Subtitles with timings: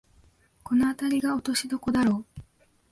[0.63, 2.41] このあたりが落としどころだろう